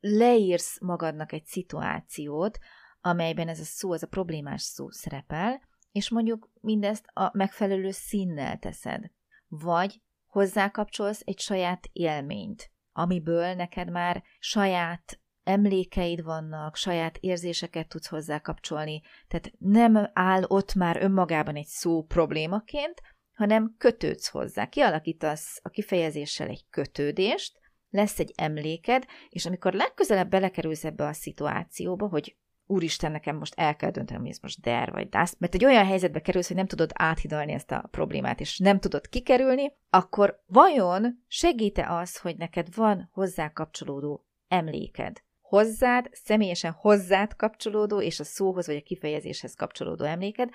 leírsz 0.00 0.80
magadnak 0.80 1.32
egy 1.32 1.44
szituációt, 1.44 2.58
amelyben 3.00 3.48
ez 3.48 3.60
a 3.60 3.64
szó, 3.64 3.92
ez 3.92 4.02
a 4.02 4.06
problémás 4.06 4.62
szó 4.62 4.90
szerepel, 4.90 5.60
és 5.92 6.10
mondjuk 6.10 6.50
mindezt 6.60 7.06
a 7.12 7.30
megfelelő 7.32 7.90
színnel 7.90 8.58
teszed. 8.58 9.10
Vagy 9.48 10.00
hozzákapcsolsz 10.26 11.22
egy 11.24 11.38
saját 11.38 11.88
élményt, 11.92 12.70
amiből 12.92 13.54
neked 13.54 13.90
már 13.90 14.22
saját 14.38 15.20
emlékeid 15.42 16.22
vannak, 16.22 16.76
saját 16.76 17.16
érzéseket 17.16 17.88
tudsz 17.88 18.08
hozzákapcsolni, 18.08 19.00
tehát 19.28 19.52
nem 19.58 20.10
áll 20.12 20.42
ott 20.46 20.74
már 20.74 21.02
önmagában 21.02 21.56
egy 21.56 21.66
szó 21.66 22.02
problémaként, 22.02 23.02
hanem 23.38 23.74
kötődsz 23.78 24.28
hozzá. 24.28 24.66
Kialakítasz 24.66 25.60
a 25.62 25.68
kifejezéssel 25.68 26.48
egy 26.48 26.64
kötődést, 26.70 27.60
lesz 27.90 28.18
egy 28.18 28.32
emléked, 28.36 29.04
és 29.28 29.46
amikor 29.46 29.72
legközelebb 29.72 30.30
belekerülsz 30.30 30.84
ebbe 30.84 31.06
a 31.06 31.12
szituációba, 31.12 32.08
hogy 32.08 32.36
úristen, 32.66 33.12
nekem 33.12 33.36
most 33.36 33.54
el 33.56 33.76
kell 33.76 33.90
döntenem, 33.90 34.22
hogy 34.22 34.30
ez 34.30 34.38
most 34.42 34.60
der 34.60 34.90
vagy 34.90 35.08
dász, 35.08 35.34
mert 35.38 35.54
egy 35.54 35.64
olyan 35.64 35.86
helyzetbe 35.86 36.20
kerülsz, 36.20 36.46
hogy 36.46 36.56
nem 36.56 36.66
tudod 36.66 36.90
áthidalni 36.94 37.52
ezt 37.52 37.70
a 37.70 37.88
problémát, 37.90 38.40
és 38.40 38.58
nem 38.58 38.80
tudod 38.80 39.08
kikerülni, 39.08 39.72
akkor 39.90 40.42
vajon 40.46 41.24
segíte 41.26 41.86
az, 41.88 42.18
hogy 42.18 42.36
neked 42.36 42.74
van 42.74 43.08
hozzá 43.12 43.52
kapcsolódó 43.52 44.26
emléked? 44.48 45.22
Hozzád, 45.40 46.08
személyesen 46.12 46.72
hozzád 46.72 47.36
kapcsolódó, 47.36 48.00
és 48.00 48.20
a 48.20 48.24
szóhoz 48.24 48.66
vagy 48.66 48.76
a 48.76 48.82
kifejezéshez 48.82 49.54
kapcsolódó 49.54 50.04
emléked, 50.04 50.50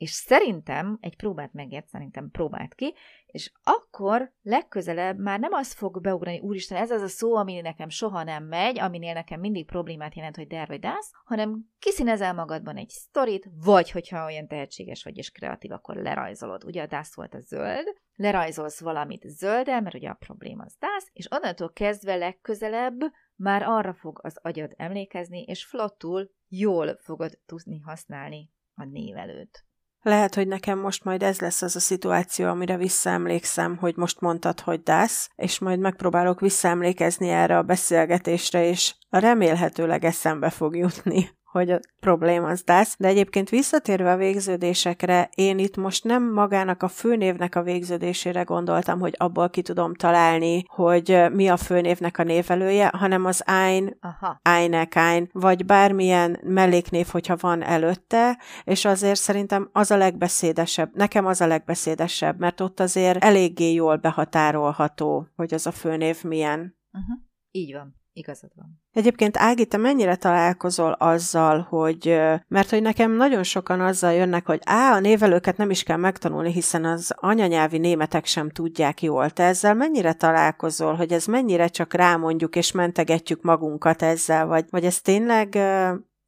és 0.00 0.10
szerintem, 0.10 0.98
egy 1.00 1.16
próbát 1.16 1.52
megért, 1.52 1.88
szerintem 1.88 2.30
próbált 2.30 2.74
ki, 2.74 2.94
és 3.26 3.52
akkor 3.62 4.32
legközelebb 4.42 5.18
már 5.18 5.40
nem 5.40 5.52
az 5.52 5.72
fog 5.72 6.00
beugrani, 6.00 6.38
úristen, 6.40 6.78
ez 6.78 6.90
az 6.90 7.02
a 7.02 7.08
szó, 7.08 7.36
ami 7.36 7.60
nekem 7.60 7.88
soha 7.88 8.22
nem 8.22 8.44
megy, 8.44 8.78
aminél 8.78 9.12
nekem 9.12 9.40
mindig 9.40 9.66
problémát 9.66 10.14
jelent, 10.14 10.36
hogy 10.36 10.46
der 10.46 10.66
vagy 10.66 10.80
dász, 10.80 11.10
hanem 11.24 11.64
kiszínezel 11.78 12.34
magadban 12.34 12.76
egy 12.76 12.88
sztorit, 12.88 13.48
vagy 13.64 13.90
hogyha 13.90 14.24
olyan 14.24 14.46
tehetséges 14.46 15.02
vagy 15.02 15.16
és 15.16 15.30
kreatív, 15.30 15.72
akkor 15.72 15.96
lerajzolod. 15.96 16.64
Ugye 16.64 16.82
a 16.82 16.86
dász 16.86 17.14
volt 17.14 17.34
a 17.34 17.40
zöld, 17.40 17.86
lerajzolsz 18.14 18.80
valamit 18.80 19.28
zöldel, 19.28 19.80
mert 19.80 19.94
ugye 19.94 20.08
a 20.08 20.14
probléma 20.26 20.64
az 20.64 20.76
dász, 20.78 21.10
és 21.12 21.30
onnantól 21.30 21.72
kezdve 21.72 22.16
legközelebb 22.16 22.98
már 23.36 23.62
arra 23.62 23.94
fog 23.94 24.20
az 24.22 24.38
agyad 24.42 24.72
emlékezni, 24.76 25.42
és 25.42 25.64
flottul 25.64 26.30
jól 26.48 26.96
fogod 26.96 27.38
tudni 27.46 27.78
használni 27.78 28.50
a 28.74 28.84
névelőt. 28.84 29.64
Lehet, 30.02 30.34
hogy 30.34 30.48
nekem 30.48 30.78
most 30.78 31.04
majd 31.04 31.22
ez 31.22 31.40
lesz 31.40 31.62
az 31.62 31.76
a 31.76 31.80
szituáció, 31.80 32.48
amire 32.48 32.76
visszaemlékszem, 32.76 33.76
hogy 33.76 33.96
most 33.96 34.20
mondtad, 34.20 34.60
hogy 34.60 34.82
dász, 34.82 35.30
és 35.36 35.58
majd 35.58 35.78
megpróbálok 35.78 36.40
visszaemlékezni 36.40 37.28
erre 37.28 37.58
a 37.58 37.62
beszélgetésre, 37.62 38.64
és 38.64 38.94
remélhetőleg 39.10 40.04
eszembe 40.04 40.50
fog 40.50 40.76
jutni, 40.76 41.30
hogy 41.50 41.70
a 41.70 41.80
probléma 42.00 42.48
az 42.48 42.62
DASZ, 42.62 42.94
de 42.98 43.08
egyébként 43.08 43.48
visszatérve 43.48 44.12
a 44.12 44.16
végződésekre, 44.16 45.28
én 45.34 45.58
itt 45.58 45.76
most 45.76 46.04
nem 46.04 46.32
magának 46.32 46.82
a 46.82 46.88
főnévnek 46.88 47.54
a 47.54 47.62
végződésére 47.62 48.42
gondoltam, 48.42 49.00
hogy 49.00 49.14
abból 49.18 49.50
ki 49.50 49.62
tudom 49.62 49.94
találni, 49.94 50.64
hogy 50.66 51.24
mi 51.32 51.48
a 51.48 51.56
főnévnek 51.56 52.18
a 52.18 52.22
névelője, 52.22 52.90
hanem 52.94 53.24
az 53.24 53.42
ein, 53.46 53.98
einek 54.42 54.94
ein, 54.94 55.28
vagy 55.32 55.64
bármilyen 55.64 56.40
melléknév, 56.42 57.06
hogyha 57.06 57.36
van 57.40 57.62
előtte, 57.62 58.38
és 58.64 58.84
azért 58.84 59.20
szerintem 59.20 59.68
az 59.72 59.90
a 59.90 59.96
legbeszédesebb, 59.96 60.90
nekem 60.94 61.26
az 61.26 61.40
a 61.40 61.46
legbeszédesebb, 61.46 62.38
mert 62.38 62.60
ott 62.60 62.80
azért 62.80 63.24
eléggé 63.24 63.72
jól 63.72 63.96
behatárolható, 63.96 65.26
hogy 65.36 65.54
az 65.54 65.66
a 65.66 65.72
főnév 65.72 66.22
milyen. 66.22 66.76
Uh-huh. 66.92 67.18
Így 67.50 67.72
van. 67.72 67.99
Igazad 68.20 68.50
van. 68.54 68.82
Egyébként 68.92 69.36
Ági, 69.36 69.66
te 69.66 69.76
mennyire 69.76 70.16
találkozol 70.16 70.92
azzal, 70.92 71.60
hogy, 71.60 72.20
mert 72.48 72.70
hogy 72.70 72.82
nekem 72.82 73.12
nagyon 73.12 73.42
sokan 73.42 73.80
azzal 73.80 74.12
jönnek, 74.12 74.46
hogy 74.46 74.60
á, 74.64 74.94
a 74.94 75.00
névelőket 75.00 75.56
nem 75.56 75.70
is 75.70 75.82
kell 75.82 75.96
megtanulni, 75.96 76.52
hiszen 76.52 76.84
az 76.84 77.14
anyanyelvi 77.16 77.78
németek 77.78 78.26
sem 78.26 78.50
tudják 78.50 79.02
jól. 79.02 79.30
Te 79.30 79.42
ezzel 79.42 79.74
mennyire 79.74 80.12
találkozol, 80.12 80.94
hogy 80.94 81.12
ez 81.12 81.26
mennyire 81.26 81.68
csak 81.68 81.94
rámondjuk 81.94 82.56
és 82.56 82.72
mentegetjük 82.72 83.42
magunkat 83.42 84.02
ezzel, 84.02 84.46
vagy, 84.46 84.64
vagy 84.70 84.84
ez 84.84 85.00
tényleg, 85.00 85.48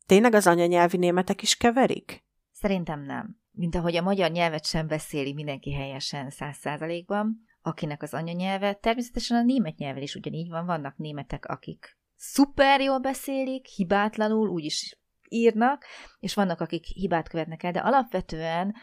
tényleg 0.07 0.35
az 0.35 0.47
anyanyelvi 0.47 0.97
németek 0.97 1.43
is 1.43 1.57
keverik? 1.57 2.25
Szerintem 2.53 3.01
nem. 3.01 3.41
Mint 3.51 3.75
ahogy 3.75 3.97
a 3.97 4.03
magyar 4.03 4.31
nyelvet 4.31 4.67
sem 4.67 4.87
beszéli 4.87 5.33
mindenki 5.33 5.73
helyesen 5.73 6.31
száz 6.31 6.57
százalékban, 6.57 7.51
akinek 7.63 8.03
az 8.03 8.15
anyanyelve. 8.15 8.75
Természetesen 8.75 9.37
a 9.37 9.43
német 9.43 9.77
nyelvel 9.77 10.03
is 10.03 10.15
ugyanígy 10.15 10.49
van, 10.49 10.67
vannak 10.67 10.97
németek, 10.97 11.47
akik 11.47 11.99
szuper 12.17 12.81
jól 12.81 12.99
beszélik, 12.99 13.67
hibátlanul, 13.67 14.49
úgyis 14.49 14.99
írnak, 15.29 15.85
és 16.19 16.35
vannak, 16.35 16.61
akik 16.61 16.85
hibát 16.85 17.29
követnek 17.29 17.63
el, 17.63 17.73
de 17.73 17.81
alapvetően 17.81 18.75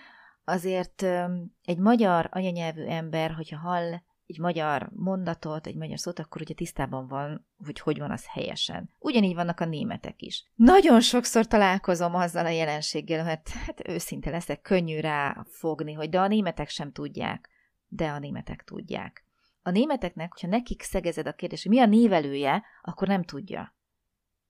azért 0.43 1.01
egy 1.63 1.77
magyar 1.77 2.29
anyanyelvű 2.31 2.83
ember, 2.83 3.31
hogyha 3.31 3.57
hall 3.57 3.99
egy 4.25 4.39
magyar 4.39 4.89
mondatot, 4.95 5.67
egy 5.67 5.75
magyar 5.75 5.99
szót, 5.99 6.19
akkor 6.19 6.41
ugye 6.41 6.53
tisztában 6.53 7.07
van, 7.07 7.47
hogy 7.65 7.79
hogy 7.79 7.99
van 7.99 8.11
az 8.11 8.25
helyesen. 8.27 8.89
Ugyanígy 8.99 9.35
vannak 9.35 9.59
a 9.59 9.65
németek 9.65 10.21
is. 10.21 10.51
Nagyon 10.55 11.01
sokszor 11.01 11.47
találkozom 11.47 12.15
azzal 12.15 12.45
a 12.45 12.49
jelenséggel, 12.49 13.25
hogy 13.25 13.39
hát 13.65 13.87
őszinte 13.87 14.29
leszek, 14.29 14.61
könnyű 14.61 14.99
rá 14.99 15.45
fogni, 15.47 15.93
hogy 15.93 16.09
de 16.09 16.19
a 16.19 16.27
németek 16.27 16.69
sem 16.69 16.91
tudják 16.91 17.49
de 17.89 18.09
a 18.09 18.19
németek 18.19 18.63
tudják. 18.63 19.23
A 19.61 19.69
németeknek, 19.69 20.31
hogyha 20.31 20.47
nekik 20.47 20.81
szegezed 20.81 21.27
a 21.27 21.33
kérdés, 21.33 21.63
hogy 21.63 21.71
mi 21.71 21.79
a 21.79 21.85
névelője, 21.85 22.63
akkor 22.81 23.07
nem 23.07 23.23
tudja. 23.23 23.77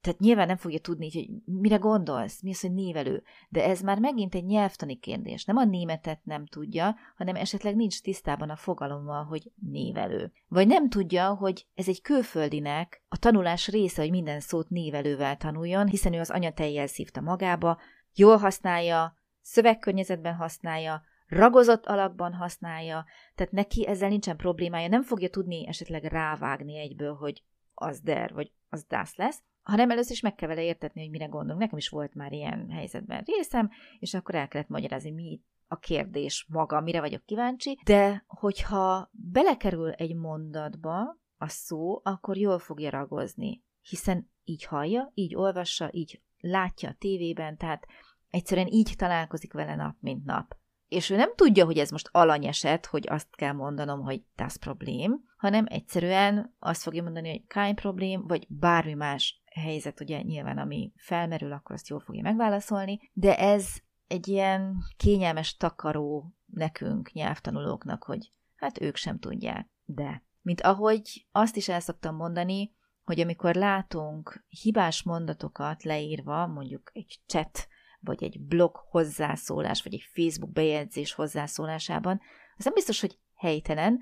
Tehát 0.01 0.19
nyilván 0.19 0.48
nem 0.48 0.58
fogja 0.58 0.79
tudni, 0.79 1.12
hogy 1.12 1.29
mire 1.46 1.75
gondolsz, 1.75 2.41
mi 2.41 2.50
az, 2.50 2.62
hogy 2.62 2.74
névelő. 2.74 3.24
De 3.50 3.63
ez 3.63 3.81
már 3.81 4.00
megint 4.00 4.36
egy 4.36 4.46
nyelvtani 4.46 5.00
kérdés. 5.00 5.46
Nem 5.46 5.58
a 5.58 5.63
németet 5.63 6.19
nem 6.24 6.46
tudja, 6.46 6.96
hanem 7.17 7.36
esetleg 7.36 7.75
nincs 7.75 8.01
tisztában 8.01 8.50
a 8.50 8.55
fogalommal, 8.55 9.24
hogy 9.24 9.51
névelő. 9.55 10.31
Vagy 10.48 10.67
nem 10.67 10.89
tudja, 10.89 11.34
hogy 11.34 11.67
ez 11.75 11.88
egy 11.88 12.01
külföldinek 12.01 13.03
a 13.08 13.17
tanulás 13.17 13.67
része, 13.67 14.01
hogy 14.01 14.12
minden 14.12 14.39
szót 14.39 14.69
névelővel 14.69 15.38
tanuljon, 15.38 15.88
hiszen 15.88 16.13
ő 16.13 16.19
az 16.19 16.29
anyatejjel 16.29 16.88
szívta 16.88 17.22
magába, 17.22 17.79
jól 18.15 18.38
használja, 18.38 19.13
szövegkörnyezetben 19.41 20.36
használja, 20.36 21.03
ragozott 21.29 21.86
alakban 21.86 22.33
használja, 22.33 23.05
tehát 23.36 23.51
neki 23.51 23.88
ezzel 23.88 24.09
nincsen 24.09 24.38
problémája, 24.38 24.88
nem 24.88 25.03
fogja 25.03 25.29
tudni 25.29 25.67
esetleg 25.67 26.03
rávágni 26.03 26.77
egyből, 26.77 27.13
hogy 27.13 27.43
az 27.74 28.01
der, 28.01 28.33
vagy 28.33 28.51
az 28.69 28.86
dász 28.88 29.15
lesz, 29.15 29.43
hanem 29.62 29.91
először 29.91 30.12
is 30.12 30.21
meg 30.21 30.36
kell 30.36 30.48
vele 30.48 30.63
értetni, 30.63 31.01
hogy 31.01 31.09
mire 31.09 31.25
gondolunk. 31.25 31.62
Nekem 31.62 31.77
is 31.77 31.89
volt 31.89 32.13
már 32.13 32.31
ilyen 32.31 32.69
helyzetben 32.69 33.24
részem, 33.25 33.69
és 34.00 34.13
akkor 34.13 34.36
el 34.36 34.48
kellett 34.48 34.67
magyarázni, 34.67 35.12
mi 35.12 35.41
a 35.67 35.79
kérdés 35.79 36.45
maga, 36.50 36.81
mire 36.81 37.00
vagyok 37.00 37.25
kíváncsi, 37.25 37.79
de 37.83 38.24
hogyha 38.27 39.09
belekerül 39.12 39.91
egy 39.91 40.15
mondatba 40.15 41.17
a 41.38 41.48
szó, 41.48 42.01
akkor 42.03 42.38
jól 42.38 42.59
fogja 42.59 42.89
ragozni, 42.89 43.63
hiszen 43.81 44.29
így 44.43 44.65
hallja, 44.65 45.12
így 45.13 45.36
olvassa, 45.36 45.89
így 45.91 46.21
látja 46.39 46.89
a 46.89 46.95
tévében, 47.00 47.57
tehát 47.57 47.86
egyszerűen 48.29 48.67
így 48.67 48.93
találkozik 48.98 49.53
vele 49.53 49.75
nap, 49.75 49.95
mint 50.00 50.25
nap 50.25 50.58
és 50.89 51.10
ő 51.10 51.15
nem 51.15 51.36
tudja, 51.36 51.65
hogy 51.65 51.77
ez 51.77 51.89
most 51.89 52.10
alanyeset, 52.12 52.86
hogy 52.86 53.08
azt 53.10 53.36
kell 53.36 53.53
mondanom, 53.53 54.01
hogy 54.01 54.24
das 54.36 54.58
problém, 54.58 55.24
hanem 55.38 55.65
egyszerűen 55.67 56.55
azt 56.60 56.81
fogja 56.81 57.03
mondani, 57.03 57.29
hogy 57.29 57.43
kein 57.48 57.75
problém, 57.75 58.27
vagy 58.27 58.46
bármi 58.50 58.93
más 58.93 59.41
helyzet, 59.46 60.00
ugye 60.00 60.22
nyilván, 60.22 60.58
ami 60.58 60.91
felmerül, 60.96 61.51
akkor 61.51 61.75
azt 61.75 61.88
jól 61.88 62.00
fogja 62.00 62.22
megválaszolni, 62.22 63.00
de 63.13 63.38
ez 63.38 63.67
egy 64.08 64.27
ilyen 64.27 64.77
kényelmes 64.98 65.58
takaró 65.58 66.34
nekünk, 66.46 67.12
nyelvtanulóknak, 67.12 68.03
hogy 68.03 68.31
hát 68.55 68.81
ők 68.81 68.96
sem 68.96 69.19
tudják. 69.19 69.67
De, 69.86 70.24
mint 70.41 70.62
ahogy 70.62 71.27
azt 71.31 71.55
is 71.55 71.69
el 71.69 71.79
szoktam 71.79 72.15
mondani, 72.15 72.74
hogy 73.03 73.19
amikor 73.19 73.55
látunk 73.55 74.46
hibás 74.48 75.03
mondatokat 75.03 75.84
leírva, 75.84 76.48
mondjuk 76.48 76.89
egy 76.93 77.19
chat 77.25 77.67
vagy 77.99 78.23
egy 78.23 78.39
blog 78.39 78.75
hozzászólás, 78.89 79.83
vagy 79.83 79.93
egy 79.93 80.09
Facebook 80.13 80.51
bejegyzés 80.51 81.13
hozzászólásában, 81.13 82.21
az 82.57 82.63
nem 82.65 82.73
biztos, 82.73 83.01
hogy 83.01 83.17
helytelen, 83.35 83.99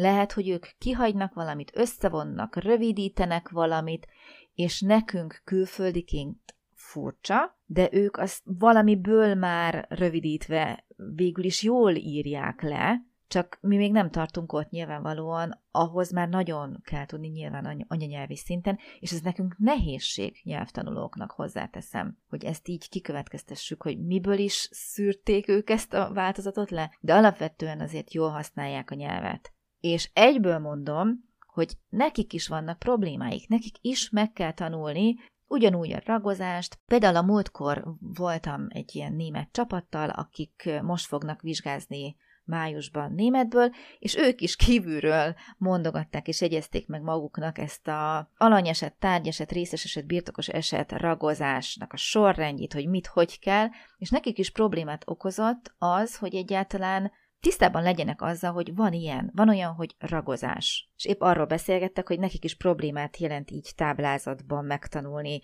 Lehet, 0.00 0.32
hogy 0.32 0.48
ők 0.48 0.66
kihagynak 0.78 1.34
valamit, 1.34 1.70
összevonnak, 1.74 2.56
rövidítenek 2.56 3.48
valamit, 3.48 4.06
és 4.54 4.80
nekünk 4.80 5.40
külföldiként 5.44 6.56
furcsa, 6.74 7.58
de 7.64 7.88
ők 7.92 8.16
azt 8.16 8.42
valamiből 8.44 9.34
már 9.34 9.86
rövidítve 9.88 10.84
végül 10.96 11.44
is 11.44 11.62
jól 11.62 11.94
írják 11.94 12.62
le, 12.62 13.02
csak 13.28 13.58
mi 13.60 13.76
még 13.76 13.92
nem 13.92 14.10
tartunk 14.10 14.52
ott 14.52 14.70
nyilvánvalóan, 14.70 15.62
ahhoz 15.70 16.12
már 16.12 16.28
nagyon 16.28 16.80
kell 16.84 17.06
tudni 17.06 17.28
nyilván 17.28 17.84
anyanyelvi 17.88 18.36
szinten, 18.36 18.78
és 18.98 19.12
ez 19.12 19.20
nekünk 19.20 19.58
nehézség 19.58 20.40
nyelvtanulóknak 20.42 21.30
hozzáteszem, 21.30 22.18
hogy 22.28 22.44
ezt 22.44 22.68
így 22.68 22.88
kikövetkeztessük, 22.88 23.82
hogy 23.82 24.04
miből 24.06 24.38
is 24.38 24.68
szűrték 24.72 25.48
ők 25.48 25.70
ezt 25.70 25.94
a 25.94 26.12
változatot 26.12 26.70
le, 26.70 26.96
de 27.00 27.14
alapvetően 27.14 27.80
azért 27.80 28.14
jól 28.14 28.30
használják 28.30 28.90
a 28.90 28.94
nyelvet. 28.94 29.52
És 29.80 30.10
egyből 30.12 30.58
mondom, 30.58 31.26
hogy 31.46 31.76
nekik 31.88 32.32
is 32.32 32.48
vannak 32.48 32.78
problémáik, 32.78 33.48
nekik 33.48 33.76
is 33.80 34.10
meg 34.10 34.32
kell 34.32 34.52
tanulni, 34.52 35.16
ugyanúgy 35.46 35.92
a 35.92 36.02
ragozást. 36.04 36.78
Például 36.86 37.16
a 37.16 37.22
múltkor 37.22 37.84
voltam 38.00 38.66
egy 38.68 38.94
ilyen 38.94 39.12
német 39.12 39.48
csapattal, 39.52 40.08
akik 40.08 40.70
most 40.82 41.06
fognak 41.06 41.40
vizsgázni 41.40 42.16
májusban 42.48 43.12
németből, 43.12 43.70
és 43.98 44.16
ők 44.16 44.40
is 44.40 44.56
kívülről 44.56 45.34
mondogatták 45.56 46.28
és 46.28 46.42
egyezték 46.42 46.86
meg 46.86 47.02
maguknak 47.02 47.58
ezt 47.58 47.88
a 47.88 48.30
alanyeset, 48.36 48.94
tárgyeset, 48.98 49.52
részes 49.52 49.84
eset, 49.84 50.06
birtokos 50.06 50.48
eset 50.48 50.92
ragozásnak 50.92 51.92
a 51.92 51.96
sorrendjét, 51.96 52.72
hogy 52.72 52.88
mit, 52.88 53.06
hogy 53.06 53.38
kell, 53.38 53.68
és 53.96 54.10
nekik 54.10 54.38
is 54.38 54.50
problémát 54.50 55.02
okozott 55.06 55.74
az, 55.78 56.16
hogy 56.16 56.34
egyáltalán 56.34 57.12
tisztában 57.40 57.82
legyenek 57.82 58.22
azzal, 58.22 58.52
hogy 58.52 58.74
van 58.74 58.92
ilyen, 58.92 59.30
van 59.34 59.48
olyan, 59.48 59.72
hogy 59.72 59.94
ragozás. 59.98 60.90
És 60.96 61.04
épp 61.04 61.20
arról 61.20 61.46
beszélgettek, 61.46 62.06
hogy 62.06 62.18
nekik 62.18 62.44
is 62.44 62.56
problémát 62.56 63.16
jelent 63.16 63.50
így 63.50 63.72
táblázatban 63.76 64.64
megtanulni 64.64 65.40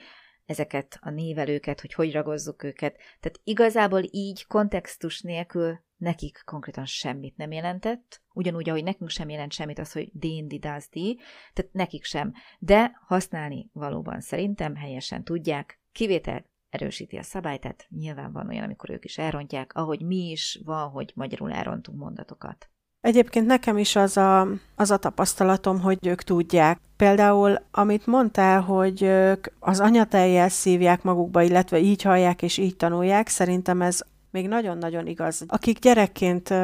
ezeket 0.46 0.98
a 1.00 1.10
névelőket, 1.10 1.80
hogy 1.80 1.94
hogy 1.94 2.12
ragozzuk 2.12 2.62
őket. 2.62 2.96
Tehát 3.20 3.40
igazából 3.44 4.02
így 4.10 4.46
kontextus 4.46 5.20
nélkül 5.20 5.78
nekik 6.04 6.42
konkrétan 6.44 6.84
semmit 6.84 7.36
nem 7.36 7.52
jelentett, 7.52 8.22
ugyanúgy, 8.32 8.68
ahogy 8.68 8.84
nekünk 8.84 9.10
sem 9.10 9.28
jelent 9.28 9.52
semmit 9.52 9.78
az, 9.78 9.92
hogy 9.92 10.10
D&D 10.12 10.58
does 10.58 10.88
D, 10.88 10.98
tehát 11.52 11.72
nekik 11.72 12.04
sem. 12.04 12.32
De 12.58 13.00
használni 13.06 13.70
valóban 13.72 14.20
szerintem 14.20 14.76
helyesen 14.76 15.24
tudják, 15.24 15.80
kivétel 15.92 16.44
erősíti 16.70 17.16
a 17.16 17.22
szabályt, 17.22 17.60
tehát 17.60 17.86
nyilván 17.90 18.32
van 18.32 18.48
olyan, 18.48 18.64
amikor 18.64 18.90
ők 18.90 19.04
is 19.04 19.18
elrontják, 19.18 19.74
ahogy 19.74 20.02
mi 20.02 20.30
is 20.30 20.60
van, 20.64 20.90
hogy 20.90 21.12
magyarul 21.14 21.52
elrontunk 21.52 21.98
mondatokat. 21.98 22.68
Egyébként 23.00 23.46
nekem 23.46 23.78
is 23.78 23.96
az 23.96 24.16
a, 24.16 24.48
az 24.76 24.90
a 24.90 24.96
tapasztalatom, 24.96 25.80
hogy 25.80 26.06
ők 26.06 26.22
tudják. 26.22 26.80
Például, 26.96 27.58
amit 27.70 28.06
mondtál, 28.06 28.60
hogy 28.60 29.02
ők 29.02 29.46
az 29.58 29.80
anyatejjel 29.80 30.48
szívják 30.48 31.02
magukba, 31.02 31.42
illetve 31.42 31.78
így 31.78 32.02
hallják 32.02 32.42
és 32.42 32.58
így 32.58 32.76
tanulják, 32.76 33.28
szerintem 33.28 33.82
ez 33.82 34.00
még 34.34 34.48
nagyon-nagyon 34.48 35.06
igaz. 35.06 35.44
Akik 35.46 35.78
gyerekként 35.78 36.54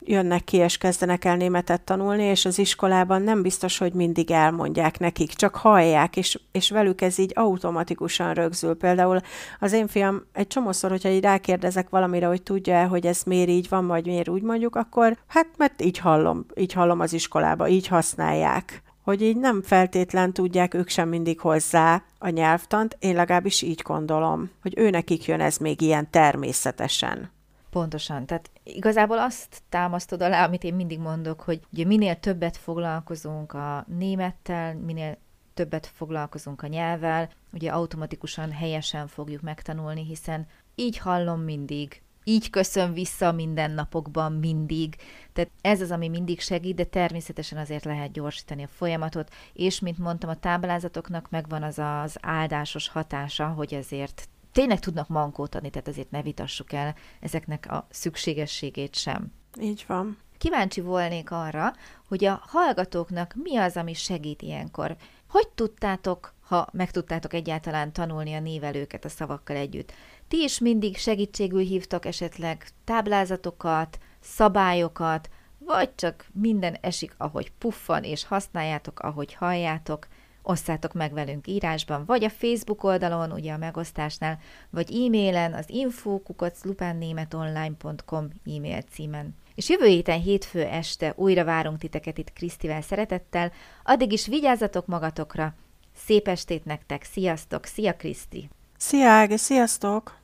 jönnek 0.00 0.44
ki 0.44 0.56
és 0.56 0.78
kezdenek 0.78 1.24
el 1.24 1.36
németet 1.36 1.80
tanulni, 1.80 2.22
és 2.22 2.44
az 2.44 2.58
iskolában 2.58 3.22
nem 3.22 3.42
biztos, 3.42 3.78
hogy 3.78 3.92
mindig 3.92 4.30
elmondják 4.30 4.98
nekik, 4.98 5.30
csak 5.30 5.54
hallják, 5.54 6.16
és, 6.16 6.40
és 6.52 6.70
velük 6.70 7.00
ez 7.00 7.18
így 7.18 7.32
automatikusan 7.34 8.34
rögzül. 8.34 8.74
Például 8.74 9.20
az 9.58 9.72
én 9.72 9.86
fiam 9.86 10.22
egy 10.32 10.46
csomószor, 10.46 10.90
hogyha 10.90 11.08
így 11.08 11.22
rákérdezek 11.22 11.88
valamire, 11.88 12.26
hogy 12.26 12.42
tudja-e, 12.42 12.84
hogy 12.84 13.06
ez 13.06 13.22
miért 13.22 13.48
így 13.48 13.68
van, 13.68 13.86
vagy 13.86 14.06
miért 14.06 14.28
úgy 14.28 14.42
mondjuk, 14.42 14.76
akkor 14.76 15.18
hát 15.26 15.48
mert 15.56 15.82
így 15.82 15.98
hallom, 15.98 16.46
így 16.54 16.72
hallom 16.72 17.00
az 17.00 17.12
iskolába, 17.12 17.68
így 17.68 17.86
használják 17.86 18.82
hogy 19.04 19.22
így 19.22 19.36
nem 19.36 19.62
feltétlen 19.62 20.32
tudják 20.32 20.74
ők 20.74 20.88
sem 20.88 21.08
mindig 21.08 21.40
hozzá 21.40 22.02
a 22.18 22.28
nyelvtant, 22.28 22.96
én 23.00 23.14
legalábbis 23.14 23.62
így 23.62 23.80
gondolom, 23.82 24.50
hogy 24.62 24.72
ő 24.76 24.90
nekik 24.90 25.24
jön 25.24 25.40
ez 25.40 25.56
még 25.56 25.80
ilyen 25.80 26.10
természetesen. 26.10 27.30
Pontosan. 27.70 28.26
Tehát 28.26 28.50
igazából 28.62 29.18
azt 29.18 29.62
támasztod 29.68 30.22
alá, 30.22 30.46
amit 30.46 30.64
én 30.64 30.74
mindig 30.74 30.98
mondok, 30.98 31.40
hogy 31.40 31.60
ugye 31.72 31.84
minél 31.84 32.20
többet 32.20 32.56
foglalkozunk 32.56 33.52
a 33.52 33.84
némettel, 33.88 34.74
minél 34.74 35.18
többet 35.54 35.86
foglalkozunk 35.86 36.62
a 36.62 36.66
nyelvvel, 36.66 37.28
ugye 37.52 37.70
automatikusan 37.70 38.52
helyesen 38.52 39.06
fogjuk 39.06 39.40
megtanulni, 39.40 40.04
hiszen 40.04 40.46
így 40.74 40.98
hallom 40.98 41.40
mindig, 41.40 42.02
így 42.24 42.50
köszön 42.50 42.92
vissza 42.92 43.32
minden 43.32 43.70
napokban 43.70 44.32
mindig. 44.32 44.96
Tehát 45.32 45.50
ez 45.60 45.80
az, 45.80 45.90
ami 45.90 46.08
mindig 46.08 46.40
segít, 46.40 46.76
de 46.76 46.84
természetesen 46.84 47.58
azért 47.58 47.84
lehet 47.84 48.12
gyorsítani 48.12 48.62
a 48.62 48.68
folyamatot, 48.68 49.32
és 49.52 49.80
mint 49.80 49.98
mondtam, 49.98 50.30
a 50.30 50.38
táblázatoknak 50.38 51.30
megvan 51.30 51.62
az 51.62 51.78
az 51.78 52.16
áldásos 52.20 52.88
hatása, 52.88 53.46
hogy 53.46 53.74
ezért 53.74 54.28
tényleg 54.52 54.80
tudnak 54.80 55.08
mankót 55.08 55.54
adni, 55.54 55.70
tehát 55.70 55.88
azért 55.88 56.10
ne 56.10 56.22
vitassuk 56.22 56.72
el 56.72 56.94
ezeknek 57.20 57.70
a 57.70 57.86
szükségességét 57.90 58.94
sem. 58.94 59.32
Így 59.60 59.84
van. 59.86 60.18
Kíváncsi 60.38 60.80
volnék 60.80 61.30
arra, 61.30 61.72
hogy 62.08 62.24
a 62.24 62.42
hallgatóknak 62.46 63.34
mi 63.42 63.56
az, 63.56 63.76
ami 63.76 63.94
segít 63.94 64.42
ilyenkor. 64.42 64.96
Hogy 65.28 65.48
tudtátok, 65.48 66.34
ha 66.40 66.68
meg 66.72 66.90
tudtátok 66.90 67.32
egyáltalán 67.32 67.92
tanulni 67.92 68.34
a 68.34 68.40
névelőket 68.40 69.04
a 69.04 69.08
szavakkal 69.08 69.56
együtt? 69.56 69.92
Ti 70.28 70.42
is 70.42 70.58
mindig 70.58 70.96
segítségül 70.96 71.60
hívtak 71.60 72.06
esetleg 72.06 72.66
táblázatokat, 72.84 73.98
szabályokat, 74.20 75.28
vagy 75.58 75.94
csak 75.94 76.26
minden 76.32 76.76
esik, 76.80 77.14
ahogy 77.16 77.52
puffan, 77.58 78.04
és 78.04 78.24
használjátok, 78.24 79.00
ahogy 79.00 79.34
halljátok– 79.34 80.06
osszátok 80.44 80.92
meg 80.92 81.12
velünk 81.12 81.46
írásban, 81.46 82.04
vagy 82.04 82.24
a 82.24 82.30
Facebook 82.30 82.84
oldalon, 82.84 83.32
ugye 83.32 83.52
a 83.52 83.56
megosztásnál, 83.56 84.38
vagy 84.70 84.90
e-mailen 84.90 85.54
az 85.54 85.64
info.lupánnémetonline.com 85.68 88.28
e-mail 88.56 88.80
címen. 88.80 89.34
És 89.54 89.68
jövő 89.68 89.86
héten 89.86 90.20
hétfő 90.20 90.62
este 90.62 91.12
újra 91.16 91.44
várunk 91.44 91.78
titeket 91.78 92.18
itt 92.18 92.32
Krisztivel 92.32 92.80
szeretettel, 92.80 93.52
addig 93.84 94.12
is 94.12 94.26
vigyázzatok 94.26 94.86
magatokra, 94.86 95.54
szép 95.96 96.28
estét 96.28 96.64
nektek, 96.64 97.02
sziasztok, 97.02 97.64
szia 97.64 97.96
Kriszti! 97.96 98.48
Szia 98.84 99.08
Ági, 99.08 99.36
sziasztok! 99.36 100.23